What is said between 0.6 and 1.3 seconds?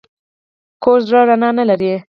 کوږ زړه